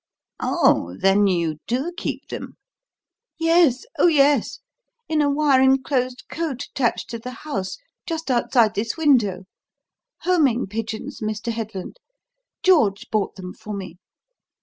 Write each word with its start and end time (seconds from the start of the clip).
"Oh, 0.39 0.95
then 0.99 1.27
you 1.27 1.59
do 1.67 1.91
keep 1.95 2.29
them?" 2.29 2.57
"Yes; 3.39 3.85
oh, 3.99 4.07
yes. 4.07 4.57
In 5.07 5.21
a 5.21 5.29
wire 5.29 5.61
enclosed 5.61 6.23
cote 6.27 6.63
attached 6.63 7.07
to 7.11 7.19
the 7.19 7.29
house 7.45 7.77
just 8.07 8.31
outside 8.31 8.73
this 8.73 8.97
window. 8.97 9.43
Homing 10.21 10.65
pigeons, 10.65 11.19
Mr. 11.21 11.51
Headland. 11.51 11.97
George 12.63 13.11
bought 13.11 13.35
them 13.35 13.53
for 13.53 13.75
me. 13.75 13.97